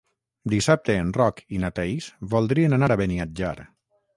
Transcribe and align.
Dissabte 0.53 0.95
en 1.01 1.11
Roc 1.17 1.43
i 1.57 1.61
na 1.65 1.71
Thaís 1.81 2.09
voldrien 2.35 2.79
anar 2.79 2.91
a 2.91 2.99
Beniatjar. 3.03 3.55